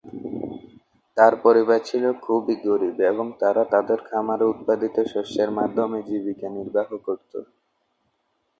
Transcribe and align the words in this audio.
তার 1.17 1.33
পরিবার 1.43 1.79
ছিল 1.85 2.03
খুবই 2.21 2.55
গরিব 2.65 2.95
এবং 3.11 3.25
তারা 3.41 3.63
তাদের 3.73 3.99
খামারে 4.09 4.45
উৎপাদিত 4.53 4.95
শস্যের 5.11 5.49
মাধ্যমে 5.57 5.99
জীবিকা 6.07 6.47
নির্বাহ 6.57 6.89
করত। 7.05 7.31